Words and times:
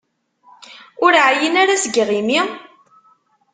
Ur 1.05 1.13
εyin 1.25 1.55
ara 1.61 1.75
seg 1.83 1.93
yiɣimi? 1.97 2.41